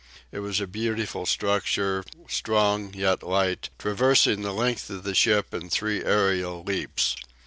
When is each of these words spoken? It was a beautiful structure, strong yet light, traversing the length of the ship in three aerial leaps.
It 0.31 0.39
was 0.39 0.59
a 0.59 0.65
beautiful 0.65 1.27
structure, 1.27 2.03
strong 2.27 2.91
yet 2.95 3.21
light, 3.21 3.69
traversing 3.77 4.41
the 4.41 4.51
length 4.51 4.89
of 4.89 5.03
the 5.03 5.13
ship 5.13 5.53
in 5.53 5.69
three 5.69 6.03
aerial 6.03 6.63
leaps. 6.63 7.15